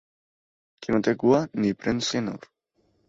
Que 0.87 0.95
no 0.95 1.01
té 1.07 1.13
cua 1.25 1.43
ni 1.65 1.75
pren 1.83 2.01
cianur. 2.09 2.39